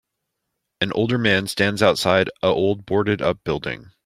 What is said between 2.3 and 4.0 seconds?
a old boarded up building.